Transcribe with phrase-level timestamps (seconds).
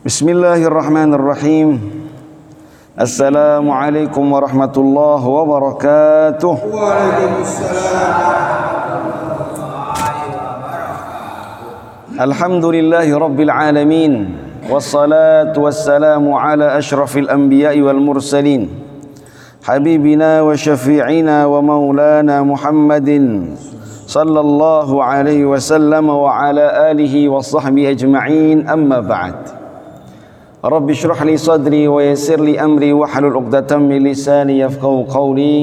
[0.00, 1.68] بسم الله الرحمن الرحيم
[3.00, 8.16] السلام عليكم ورحمة الله وبركاته وعليكم السلام
[12.20, 14.12] الحمد لله رب العالمين
[14.72, 18.68] والصلاة والسلام على أشرف الأنبياء والمرسلين
[19.64, 23.08] حبيبنا وشفيعنا ومولانا محمد
[24.06, 29.59] صلى الله عليه وسلم وعلى آله وصحبه أجمعين أما بعد
[30.60, 35.56] Rabbi syrah li sadri wa yasir li amri wa halul uqdatan min lisani yafqahu qawli.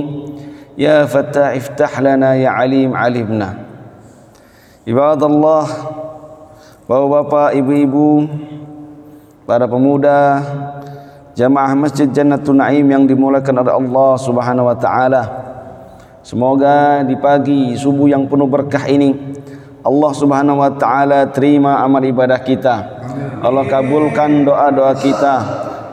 [0.74, 3.62] Ya Fattah iftah lana ya Alim alimna.
[4.90, 5.66] Ibadallah,
[6.88, 8.26] Bapak-bapak, ibu-ibu,
[9.44, 10.40] para pemuda,
[11.38, 15.24] jamaah Masjid Jannatul Naim yang dimulakan oleh Allah Subhanahu wa taala.
[16.26, 19.14] Semoga di pagi subuh yang penuh berkah ini
[19.86, 22.97] Allah Subhanahu wa taala terima amal ibadah kita.
[23.42, 25.36] Allah kabulkan doa-doa kita.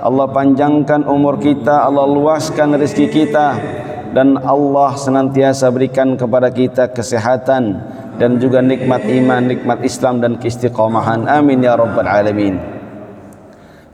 [0.05, 3.47] Allah panjangkan umur kita, Allah luaskan rezeki kita
[4.13, 7.81] dan Allah senantiasa berikan kepada kita kesehatan
[8.21, 11.25] dan juga nikmat iman, nikmat Islam dan keistiqomahan.
[11.27, 12.61] Amin ya rabbal alamin.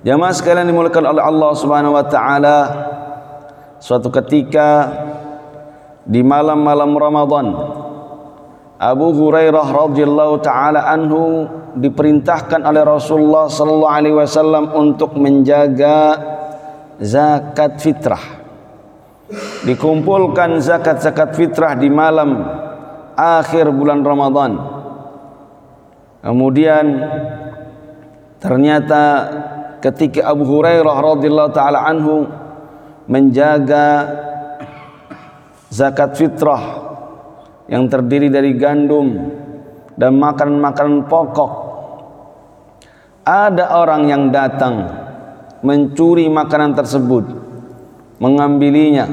[0.02, 2.58] Jamaah sekalian dimulakan oleh Allah Subhanahu wa taala
[3.80, 4.88] suatu ketika
[6.04, 7.46] di malam-malam Ramadan
[8.80, 11.44] Abu Hurairah radhiyallahu taala anhu
[11.76, 16.16] diperintahkan oleh Rasulullah sallallahu alaihi wasallam untuk menjaga
[16.96, 18.40] zakat fitrah.
[19.68, 22.40] Dikumpulkan zakat-zakat fitrah di malam
[23.20, 24.56] akhir bulan Ramadan.
[26.24, 27.04] Kemudian
[28.40, 29.28] ternyata
[29.84, 32.32] ketika Abu Hurairah radhiyallahu taala anhu
[33.04, 34.08] menjaga
[35.68, 36.79] zakat fitrah
[37.70, 39.30] yang terdiri dari gandum
[39.94, 41.52] dan makanan-makanan pokok.
[43.22, 44.90] Ada orang yang datang
[45.62, 47.24] mencuri makanan tersebut,
[48.18, 49.06] mengambilinya,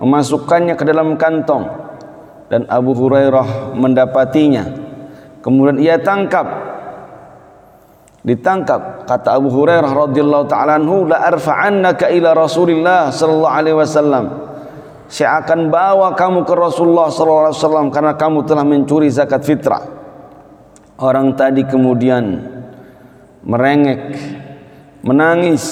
[0.00, 1.68] memasukkannya ke dalam kantong
[2.48, 4.64] dan Abu Hurairah mendapatinya.
[5.44, 6.66] Kemudian ia tangkap.
[8.24, 14.47] Ditangkap kata Abu Hurairah radhiyallahu taala anhu la arfa'annaka ila Rasulillah sallallahu alaihi wasallam.
[15.08, 19.88] Saya akan bawa kamu ke Rasulullah wasallam karena kamu telah mencuri zakat fitrah.
[21.00, 22.44] Orang tadi kemudian
[23.40, 24.20] merengek,
[25.00, 25.64] menangis,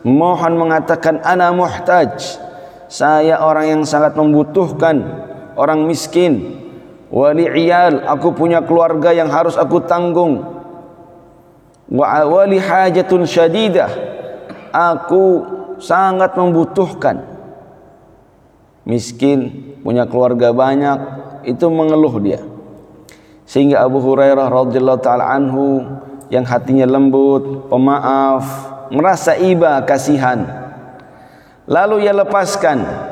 [0.00, 2.40] mohon mengatakan ana muhtaj.
[2.88, 5.00] Saya orang yang sangat membutuhkan
[5.56, 6.60] orang miskin
[7.12, 10.44] wali iyal aku punya keluarga yang harus aku tanggung
[11.92, 13.92] wa wali hajatun syadidah
[14.72, 15.44] aku
[15.76, 17.31] sangat membutuhkan
[18.82, 20.98] miskin punya keluarga banyak
[21.46, 22.40] itu mengeluh dia
[23.46, 25.84] sehingga Abu Hurairah radhiyallahu taala anhu
[26.32, 28.44] yang hatinya lembut pemaaf
[28.88, 30.46] merasa iba kasihan
[31.66, 33.10] lalu ia lepaskan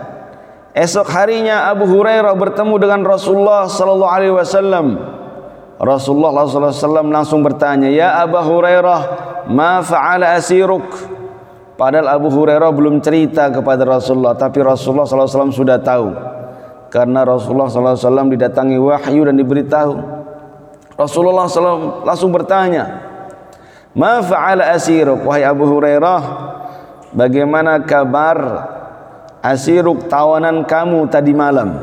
[0.70, 5.02] Esok harinya Abu Hurairah bertemu dengan Rasulullah sallallahu alaihi wasallam.
[5.82, 9.00] Rasulullah sallallahu alaihi wasallam langsung bertanya, "Ya Abu Hurairah,
[9.50, 10.86] ma fa'ala asiruk?"
[11.80, 16.12] Padahal Abu Hurairah belum cerita kepada Rasulullah, tapi Rasulullah wasallam sudah tahu.
[16.92, 19.96] Karena Rasulullah wasallam didatangi wahyu dan diberitahu.
[21.00, 23.00] Rasulullah sallallahu langsung bertanya,
[23.96, 26.20] "Ma fa'ala asiruk?" Wahai Abu Hurairah,
[27.16, 28.38] bagaimana kabar
[29.40, 31.80] asiruk tawanan kamu tadi malam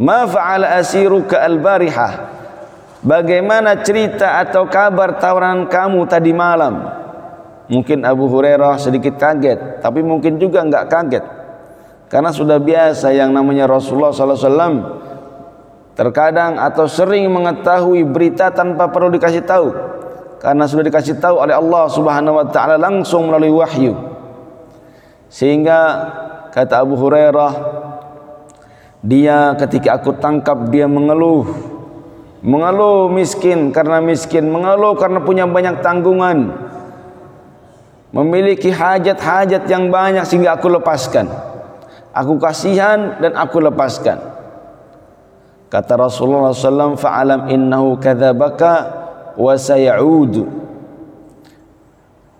[0.00, 2.12] ma fa'ala asiruka al-barihah
[3.04, 6.99] bagaimana cerita atau kabar tawanan kamu tadi malam
[7.70, 11.24] mungkin Abu Hurairah sedikit kaget tapi mungkin juga enggak kaget.
[12.10, 14.98] Karena sudah biasa yang namanya Rasulullah SAW
[15.94, 19.70] terkadang atau sering mengetahui berita tanpa perlu dikasih tahu.
[20.42, 23.94] Karena sudah dikasih tahu oleh Allah Subhanahu wa taala langsung melalui wahyu.
[25.30, 25.78] Sehingga
[26.50, 27.52] kata Abu Hurairah
[29.06, 31.46] dia ketika aku tangkap dia mengeluh.
[32.42, 36.69] Mengeluh miskin karena miskin mengeluh karena punya banyak tanggungan
[38.10, 41.30] memiliki hajat-hajat yang banyak sehingga aku lepaskan
[42.10, 44.18] aku kasihan dan aku lepaskan
[45.70, 48.72] kata Rasulullah SAW fa'alam innahu kadzabaka
[49.38, 50.50] wa sayaudu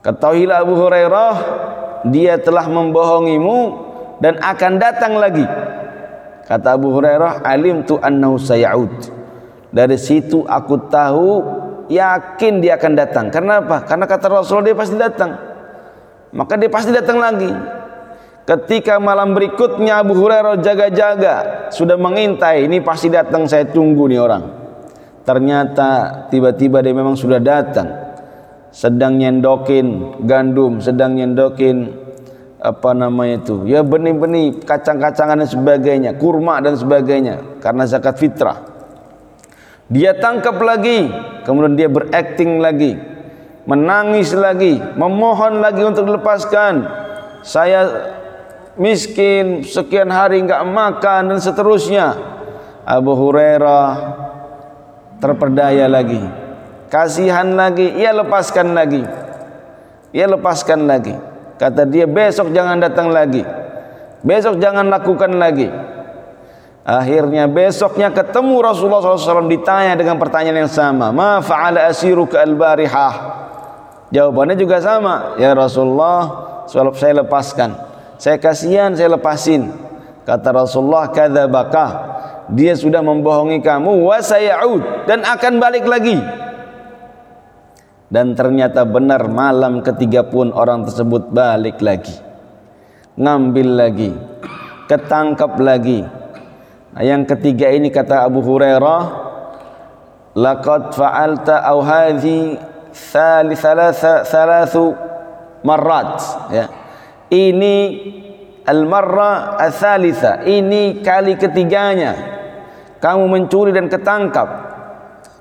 [0.02, 1.34] ketahuilah Abu Hurairah
[2.08, 3.90] dia telah membohongimu
[4.22, 5.44] dan akan datang lagi.
[6.48, 8.90] Kata Abu Hurairah, alim tu annahu sayaud.
[9.70, 11.28] Dari situ aku tahu
[11.88, 13.26] yakin dia akan datang.
[13.32, 13.86] Karena apa?
[13.86, 15.30] Karena kata Rasulullah dia pasti datang.
[16.30, 17.50] Maka dia pasti datang lagi.
[18.46, 24.44] Ketika malam berikutnya Abu Hurairah jaga-jaga sudah mengintai, ini pasti datang saya tunggu nih orang.
[25.22, 25.90] Ternyata
[26.32, 28.10] tiba-tiba dia memang sudah datang.
[28.70, 31.90] sedang nyendokin gandum, sedang nyendokin
[32.62, 33.66] apa namanya itu?
[33.66, 38.62] Ya benih-benih, kacang-kacangan dan sebagainya, kurma dan sebagainya karena zakat fitrah.
[39.90, 41.10] Dia tangkap lagi,
[41.42, 42.94] kemudian dia berakting lagi,
[43.70, 46.82] menangis lagi, memohon lagi untuk dilepaskan.
[47.46, 47.86] Saya
[48.74, 52.18] miskin sekian hari enggak makan dan seterusnya.
[52.82, 53.90] Abu Hurairah
[55.22, 56.18] terperdaya lagi.
[56.90, 59.06] Kasihan lagi ia lepaskan lagi.
[60.10, 61.14] Ia lepaskan lagi.
[61.54, 63.46] Kata dia besok jangan datang lagi.
[64.26, 65.70] Besok jangan lakukan lagi.
[66.82, 71.14] Akhirnya besoknya ketemu Rasulullah SAW ditanya dengan pertanyaan yang sama.
[71.14, 73.40] Ma fa'ala asiruka al-barihah
[74.10, 75.34] jawabannya juga sama.
[75.40, 77.74] Ya Rasulullah saya lepaskan.
[78.20, 79.72] Saya kasihan saya lepasin.
[80.28, 81.86] Kata Rasulullah kadzabaka.
[82.50, 86.18] Dia sudah membohongi kamu wa sayaud dan akan balik lagi.
[88.10, 92.12] Dan ternyata benar malam ketiga pun orang tersebut balik lagi.
[93.14, 94.10] Ngambil lagi.
[94.90, 96.02] Ketangkap lagi.
[96.90, 99.02] Nah, yang ketiga ini kata Abu Hurairah
[100.34, 102.58] laqad fa'alta aw hadhi
[102.92, 105.10] thalatha thalathu
[106.50, 106.66] ya.
[107.30, 107.76] Ini
[108.66, 112.38] al-marra ats-tsalitsa ini kali ketiganya.
[113.00, 114.48] Kamu mencuri dan ketangkap.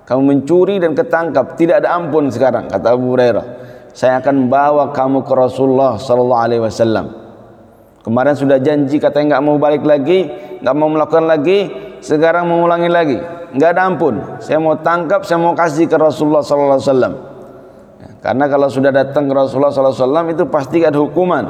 [0.06, 1.58] Kamu mencuri dan ketangkap.
[1.60, 3.46] Tidak ada ampun sekarang kata Abu Hurairah.
[3.92, 7.10] Saya akan bawa kamu ke Rasulullah sallallahu alaihi wasallam.
[8.06, 10.32] Kemarin sudah janji katanya nggak mau balik lagi
[10.64, 11.68] nggak mau melakukan lagi
[12.00, 13.18] sekarang mau ulangi lagi.
[13.50, 14.16] Nggak ada ampun.
[14.40, 17.29] Saya mau tangkap saya mau kasih ke Rasulullah sallallahu alaihi wasallam
[18.20, 21.48] karena kalau sudah datang ke Rasulullah wasallam itu pasti ada hukuman.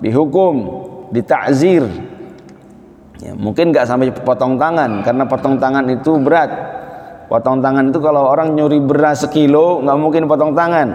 [0.00, 0.54] Dihukum
[1.12, 1.84] ditakzir.
[3.20, 6.48] Ya, mungkin nggak sampai potong tangan karena potong tangan itu berat.
[7.28, 10.88] Potong tangan itu kalau orang nyuri beras sekilo nggak mungkin potong tangan.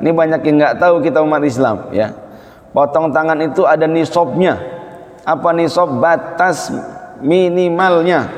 [0.00, 2.12] Ini banyak yang nggak tahu kita umat Islam ya.
[2.72, 4.60] Potong tangan itu ada nisabnya.
[5.24, 6.00] Apa nisab?
[6.00, 6.68] Batas
[7.24, 8.28] minimalnya.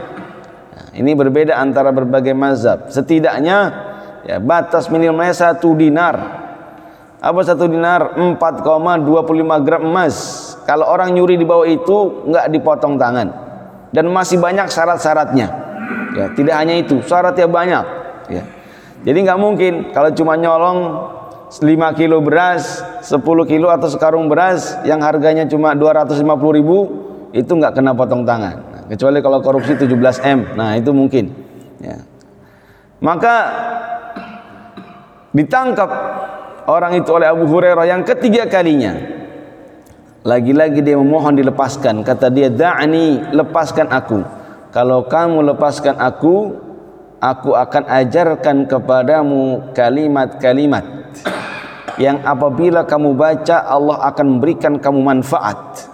[0.70, 2.90] Nah, ini berbeda antara berbagai mazhab.
[2.90, 3.89] Setidaknya
[4.26, 6.16] ya batas minimalnya satu dinar
[7.20, 10.16] apa satu dinar 4,25 gram emas
[10.64, 13.28] kalau orang nyuri di bawah itu nggak dipotong tangan
[13.92, 15.70] dan masih banyak syarat-syaratnya
[16.14, 17.84] Ya, tidak hanya itu, syaratnya banyak.
[18.30, 18.42] Ya.
[19.06, 20.78] Jadi nggak mungkin kalau cuma nyolong
[21.50, 26.20] 5 kilo beras, 10 kilo atau sekarung beras yang harganya cuma 250
[26.58, 26.78] ribu
[27.30, 28.86] itu nggak kena potong tangan.
[28.90, 31.30] Kecuali kalau korupsi 17 m, nah itu mungkin.
[31.78, 32.02] Ya.
[33.00, 33.34] Maka
[35.30, 35.90] ditangkap
[36.66, 39.18] orang itu oleh Abu Hurairah yang ketiga kalinya.
[40.20, 42.04] Lagi-lagi dia memohon dilepaskan.
[42.04, 44.40] Kata dia, da'ani, lepaskan aku
[44.70, 46.54] kalau kamu lepaskan aku
[47.18, 51.10] aku akan ajarkan kepadamu kalimat-kalimat
[51.98, 55.90] yang apabila kamu baca Allah akan memberikan kamu manfaat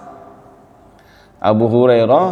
[1.41, 2.27] Abu Hurairah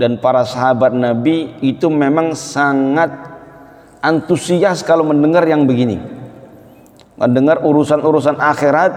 [0.00, 3.12] dan para sahabat Nabi itu memang sangat
[4.00, 6.00] antusias kalau mendengar yang begini
[7.14, 8.92] mendengar urusan-urusan akhirat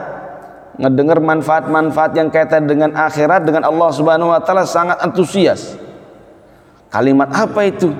[0.77, 5.77] mendengar manfaat-manfaat yang kaitan dengan akhirat dengan Allah Subhanahu wa taala sangat antusias
[6.87, 7.91] Kalimat apa itu?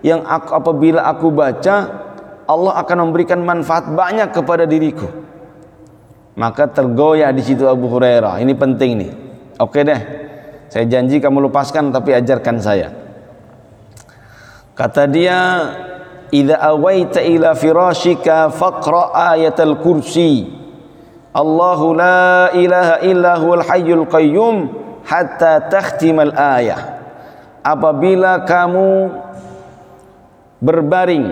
[0.00, 1.76] Yang aku, apabila aku baca
[2.48, 5.06] Allah akan memberikan manfaat banyak kepada diriku.
[6.40, 8.40] Maka tergoyah di situ Abu Hurairah.
[8.40, 9.10] Ini penting nih.
[9.60, 10.00] Oke deh.
[10.72, 12.88] Saya janji kamu lepaskan tapi ajarkan saya.
[14.72, 15.38] Kata dia,
[16.30, 20.46] "Idza awaita ila firashika faqra ayatal kursi."
[21.30, 24.66] Allahu la ilaha illa huwal hayyul qayyum
[25.06, 26.98] hatta takhtimal ayah.
[27.62, 29.14] Apabila kamu
[30.58, 31.30] berbaring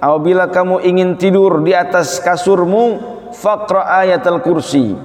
[0.00, 3.00] apabila kamu ingin tidur di atas kasurmu
[3.36, 4.96] faqra ayatul kursi.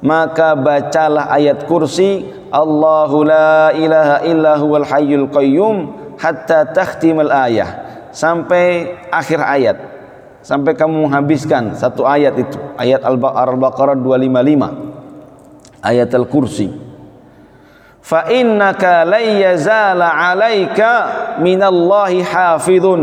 [0.00, 8.94] Maka bacalah ayat kursi Allahu la ilaha illa huwal hayyul qayyum hatta takhtimal ayah sampai
[9.10, 9.78] akhir ayat.
[10.40, 12.56] Sampai kamu menghabiskan satu ayat itu.
[12.80, 16.72] Ayat Al-Baqarah 255 ayat al-kursi.
[18.00, 20.92] Fa innaka la yazala 'alaika
[21.44, 23.02] minallahi hafidhun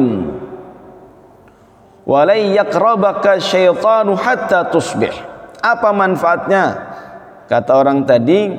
[2.07, 5.13] wa la yaqrabaka syaitanu hatta tusbih.
[5.61, 6.65] Apa manfaatnya?
[7.45, 8.49] Kata orang tadi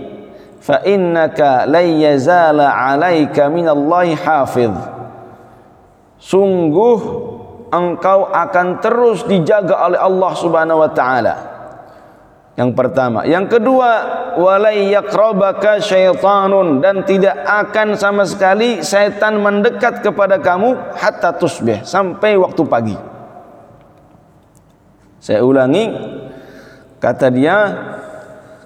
[0.63, 4.98] fa innaka la yazala 'alaika minallahi hafidh
[6.19, 6.99] sungguh
[7.71, 11.37] engkau akan terus dijaga oleh Allah Subhanahu wa taala.
[12.59, 13.91] Yang pertama, yang kedua,
[14.35, 16.83] walai yakrobaka syaitanun.
[16.83, 22.99] Dan tidak akan sama sekali setan mendekat kepada kamu hatta tusbih sampai waktu pagi.
[25.23, 25.87] Saya ulangi,
[26.99, 27.57] kata dia,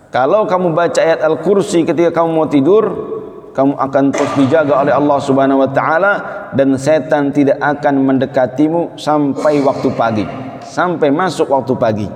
[0.09, 3.12] kalau kamu baca ayat Al-Kursi ketika kamu mau tidur,
[3.53, 6.13] kamu akan terus dijaga oleh Allah Subhanahu wa taala
[6.57, 10.25] dan setan tidak akan mendekatimu sampai waktu pagi,
[10.65, 12.09] sampai masuk waktu pagi.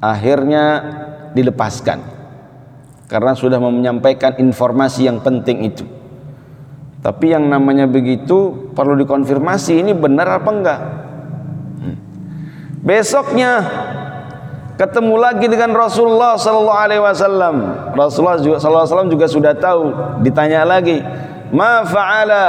[0.00, 0.64] Akhirnya
[1.32, 2.00] dilepaskan
[3.08, 5.84] karena sudah menyampaikan informasi yang penting itu.
[7.00, 10.80] Tapi yang namanya begitu perlu dikonfirmasi ini benar apa enggak.
[11.80, 11.96] Hmm.
[12.84, 13.64] Besoknya
[14.80, 17.56] ketemu lagi dengan Rasulullah sallallahu alaihi wasallam.
[17.92, 19.84] Rasulullah juga sallallahu alaihi wasallam juga sudah tahu,
[20.24, 21.04] ditanya lagi,
[21.52, 22.44] "Ma fa'ala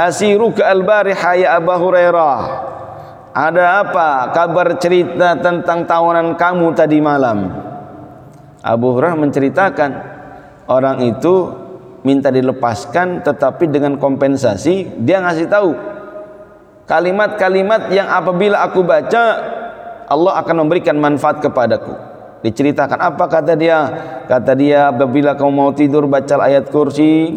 [0.00, 2.64] asiruka al-bariha ya Abu Hurairah?"
[3.36, 7.52] Ada apa kabar cerita tentang tawanan kamu tadi malam?
[8.64, 9.90] Abu Hurairah menceritakan
[10.72, 11.52] orang itu
[12.02, 15.70] minta dilepaskan tetapi dengan kompensasi dia ngasih tahu
[16.88, 19.57] kalimat-kalimat yang apabila aku baca
[20.08, 21.92] Allah akan memberikan manfaat kepadaku.
[22.40, 23.78] Diceritakan apa kata dia?
[24.24, 27.36] Kata dia apabila kamu mau tidur baca ayat kursi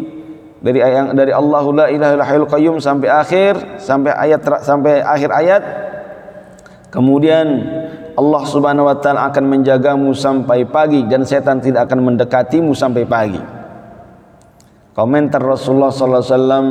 [0.62, 1.90] dari ayat dari Allahu la
[2.48, 5.62] qayyum sampai akhir sampai ayat sampai akhir ayat.
[6.88, 7.46] Kemudian
[8.12, 13.42] Allah Subhanahu wa taala akan menjagamu sampai pagi dan setan tidak akan mendekatimu sampai pagi.
[14.92, 16.66] Komentar Rasulullah sallallahu alaihi wasallam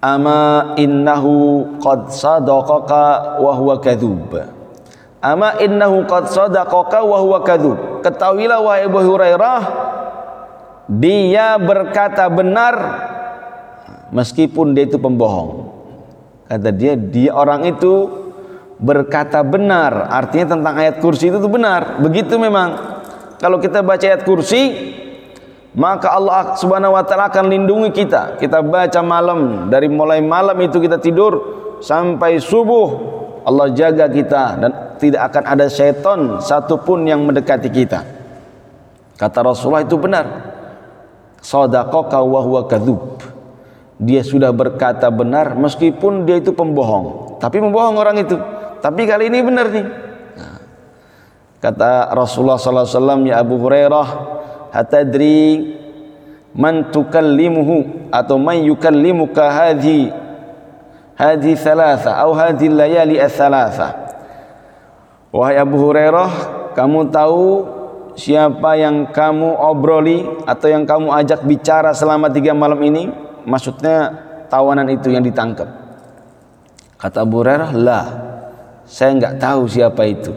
[0.00, 4.32] ama innahu qad sadaqaka wa huwa kadzub
[5.20, 9.60] ama innahu qad sadaqaka wa huwa kadzub ketahuilah wahai Abu Hurairah
[10.90, 12.74] dia berkata benar
[14.10, 15.70] meskipun dia itu pembohong.
[16.50, 18.10] Kata dia dia orang itu
[18.82, 20.10] berkata benar.
[20.10, 22.02] Artinya tentang ayat kursi itu, itu benar.
[22.02, 22.98] Begitu memang.
[23.38, 24.60] Kalau kita baca ayat kursi
[25.70, 28.40] maka Allah Subhanahu wa taala akan lindungi kita.
[28.42, 31.38] Kita baca malam dari mulai malam itu kita tidur
[31.78, 32.88] sampai subuh
[33.46, 38.02] Allah jaga kita dan tidak akan ada syaitan satupun yang mendekati kita.
[39.14, 40.26] Kata Rasulullah itu benar.
[41.40, 43.22] Sadaqaka wa huwa kadzub.
[44.00, 47.38] Dia sudah berkata benar meskipun dia itu pembohong.
[47.38, 48.36] Tapi membohong orang itu.
[48.80, 49.86] Tapi kali ini benar nih.
[51.60, 54.06] Kata Rasulullah sallallahu alaihi wasallam ya Abu Hurairah
[54.70, 55.76] atadri
[56.54, 60.10] man tukallimuhu atau man yukallimuka hadhi
[61.14, 63.94] hadhi thalatha atau hadhi layali ats-thalatha
[65.30, 66.30] wahai Abu Hurairah
[66.74, 67.44] kamu tahu
[68.18, 73.10] siapa yang kamu obroli atau yang kamu ajak bicara selama tiga malam ini?
[73.46, 74.12] Maksudnya
[74.52, 75.66] tawanan itu yang ditangkap.
[77.00, 78.06] Kata Abu Hurairah lah
[78.84, 80.34] saya enggak tahu siapa itu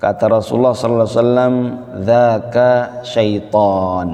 [0.00, 1.56] Kata Rasulullah sallallahu alaihi wasallam,
[2.00, 2.70] "Dzaka
[3.04, 4.08] syaitan."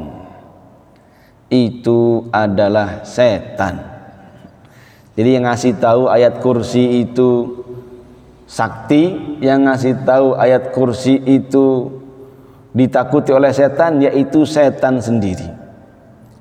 [1.46, 3.78] Itu adalah setan.
[5.14, 7.62] Jadi yang ngasih tahu ayat kursi itu
[8.50, 11.86] sakti, yang ngasih tahu ayat kursi itu
[12.74, 15.46] ditakuti oleh setan yaitu setan sendiri.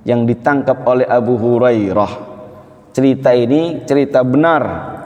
[0.10, 2.34] Yang ditangkap oleh Abu Hurairah.
[2.98, 4.64] Cerita ini cerita benar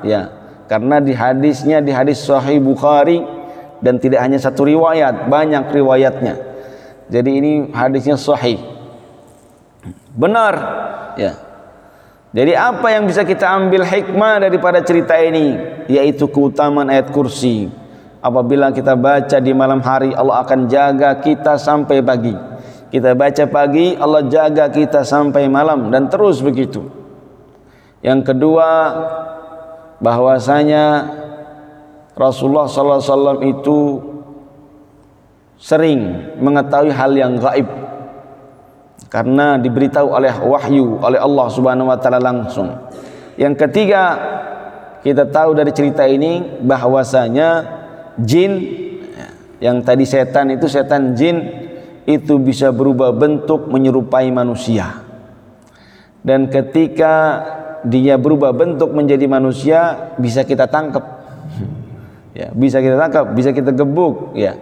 [0.08, 0.31] ya.
[0.72, 3.38] Karena di hadisnya di hadis Sahih Bukhari
[3.79, 6.36] dan tidak hanya satu riwayat, banyak riwayatnya.
[7.09, 8.59] Jadi ini hadisnya sahih.
[10.13, 10.53] Benar,
[11.15, 11.33] ya.
[12.29, 15.57] Jadi apa yang bisa kita ambil hikmah daripada cerita ini
[15.89, 17.74] yaitu keutamaan ayat kursi.
[18.21, 22.36] Apabila kita baca di malam hari Allah akan jaga kita sampai pagi.
[22.93, 26.86] Kita baca pagi Allah jaga kita sampai malam dan terus begitu.
[28.05, 28.69] Yang kedua
[29.98, 30.83] bahwasanya
[32.19, 33.79] Rasulullah sallallahu alaihi wasallam itu
[35.55, 36.01] sering
[36.43, 37.67] mengetahui hal yang gaib
[39.07, 42.75] karena diberitahu oleh wahyu oleh Allah Subhanahu wa taala langsung.
[43.39, 44.03] Yang ketiga,
[44.99, 47.63] kita tahu dari cerita ini bahwasanya
[48.19, 48.51] jin
[49.63, 51.39] yang tadi setan itu setan jin
[52.03, 55.07] itu bisa berubah bentuk menyerupai manusia.
[56.19, 57.47] Dan ketika
[57.88, 61.18] dia berubah bentuk menjadi manusia bisa kita tangkap
[62.33, 64.57] ya bisa kita tangkap bisa kita gebuk ya.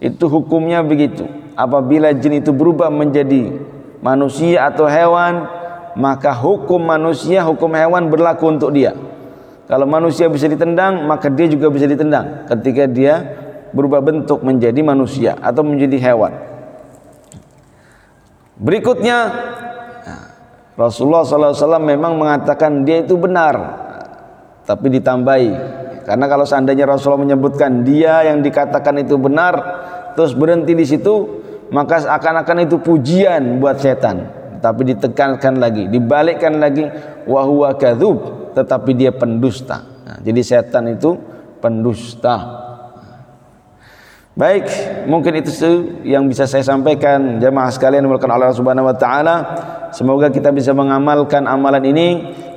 [0.00, 1.28] Itu hukumnya begitu.
[1.54, 3.52] Apabila jin itu berubah menjadi
[4.00, 5.44] manusia atau hewan
[5.98, 8.96] maka hukum manusia hukum hewan berlaku untuk dia.
[9.68, 12.48] Kalau manusia bisa ditendang maka dia juga bisa ditendang.
[12.48, 13.14] Ketika dia
[13.70, 16.32] berubah bentuk menjadi manusia atau menjadi hewan.
[18.60, 19.30] Berikutnya
[20.80, 23.56] Rasulullah SAW memang mengatakan dia itu benar
[24.64, 25.79] tapi ditambahi
[26.10, 29.54] karena kalau seandainya Rasulullah menyebutkan dia yang dikatakan itu benar,
[30.18, 31.38] terus berhenti di situ,
[31.70, 34.26] maka akan-akan itu pujian buat setan.
[34.58, 36.82] Tapi ditekankan lagi, dibalikkan lagi,
[37.30, 39.86] wahwa kadzub, tetapi dia pendusta.
[40.02, 41.14] Nah, jadi setan itu
[41.62, 42.58] pendusta.
[44.34, 44.66] Baik,
[45.06, 45.50] mungkin itu
[46.02, 49.36] yang bisa saya sampaikan jemaah sekalian dimulakan Allah Subhanahu wa taala.
[49.94, 52.08] Semoga kita bisa mengamalkan amalan ini.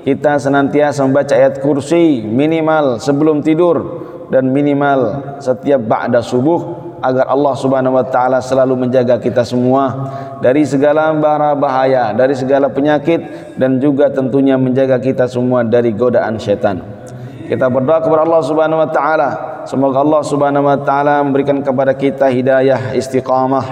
[0.04, 7.56] Kita senantiasa membaca ayat kursi minimal sebelum tidur dan minimal setiap ba'da subuh agar Allah
[7.56, 10.12] Subhanahu wa taala selalu menjaga kita semua
[10.44, 16.36] dari segala bara bahaya, dari segala penyakit dan juga tentunya menjaga kita semua dari godaan
[16.36, 16.84] setan.
[17.48, 19.30] Kita berdoa kepada Allah Subhanahu wa taala,
[19.68, 23.68] semoga Allah Subhanahu wa taala memberikan kepada kita hidayah istiqamah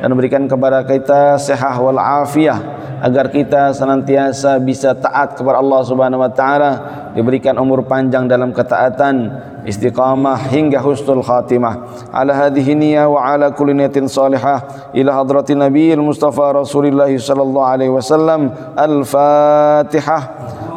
[0.00, 6.20] dan memberikan kepada kita sehat wal afiyah agar kita senantiasa bisa taat kepada Allah Subhanahu
[6.20, 6.70] wa taala,
[7.16, 9.32] diberikan umur panjang dalam ketaatan,
[9.64, 12.08] istiqamah hingga husnul khatimah.
[12.12, 17.92] Ala hadhihi niyya wa ala kulli niyatin salihah ila hadratin nabiyil mustafa Rasulillah sallallahu alaihi
[17.92, 18.52] wasallam.
[18.76, 20.22] Al-Fatihah.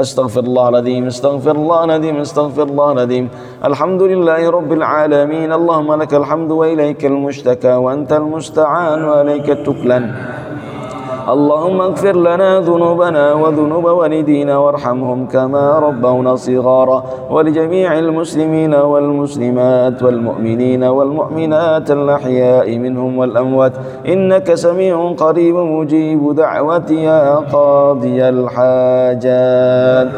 [0.00, 3.26] أستغفر الله العظيم أستغفر الله العظيم أستغفر الله العظيم.
[3.64, 5.50] الحمد لله رب العالمين.
[5.52, 10.04] اللهم لك الحمد وإليك المشتكى وأنت المستعان وإليك التكلن
[11.28, 21.90] اللهم اغفر لنا ذنوبنا وذنوب والدينا وارحمهم كما ربونا صغارا ولجميع المسلمين والمسلمات والمؤمنين والمؤمنات
[21.90, 23.72] الأحياء منهم والأموات.
[24.08, 30.08] إنك سميع قريب مجيب دعوتي يا قاضي الحاجات.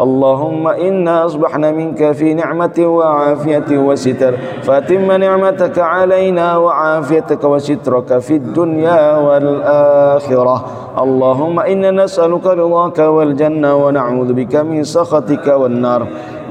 [0.00, 4.34] اللهم إنا أصبحنا منك في نعمة وعافية وستر.
[4.62, 10.53] فأتم نعمتك علينا وعافيتك وسترك في الدنيا والآخرة.
[10.98, 16.00] اللهم إنا نسألك رضاك والجنة ونعوذ بك من سخطك والنار.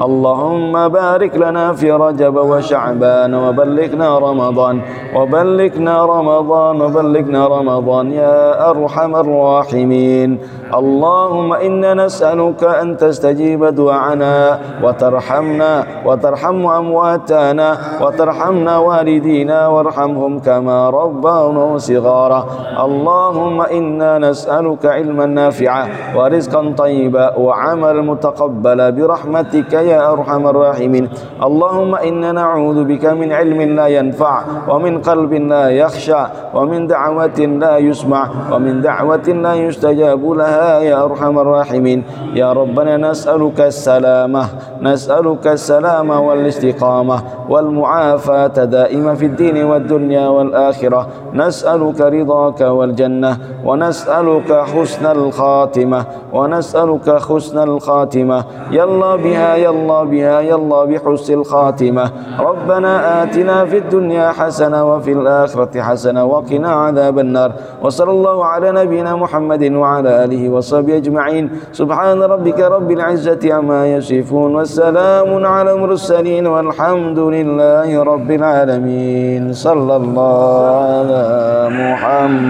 [0.02, 4.82] اللهم بارك لنا في رجب وشعبان وبلغنا رمضان
[5.16, 10.40] وبلغنا رمضان وبلغنا رمضان يا أرحم الراحمين.
[10.74, 22.42] اللهم إنا نسألك أن تستجيب دعانا وترحمنا وترحم أمواتنا وترحمنا والدينا وارحمهم كما ربونا صغارا.
[22.86, 25.86] اللهم إنا نسألك علما نافعا
[26.18, 31.10] ورزقا طيبا وعملا متقبلا برحمتك يا أرحم الراحمين.
[31.44, 37.78] اللهم إنا نعوذ بك من علم لا ينفع ومن قلب لا يخشى ومن دعوة لا
[37.78, 42.04] يسمع ومن دعوة لا يستجاب لها يا أرحم الراحمين.
[42.34, 44.44] يا ربنا نسألك السلامة
[44.82, 47.18] نسألك السلامة والاستقامة
[47.50, 51.08] والمعافاة دائما في الدين والدنيا والآخرة.
[51.34, 58.44] نسألك رضاك والجنة ونسألك حسن الخاتمة ونسألك حسن الخاتمة.
[58.72, 59.73] يلا بها يلا
[60.04, 62.12] بها يلا بحسن الخاتمة.
[62.40, 67.52] ربنا آتنا في الدنيا حسنة وفي الآخرة حسنة وقنا عذاب النار.
[67.82, 71.50] وصلى الله على نبينا محمد وعلى آله وصحبه أجمعين.
[71.72, 79.54] سبحان ربك رب العزة عما يصفون والسلام على المرسلين والحمد لله رب العالمين.
[79.54, 81.26] صلى الله على
[81.70, 82.44] محمد.